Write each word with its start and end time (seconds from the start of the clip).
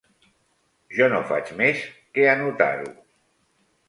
Jo 0.99 1.09
no 1.11 1.19
faig 1.31 1.51
més 1.59 1.83
que 2.15 2.25
anotar-ho 2.31 2.89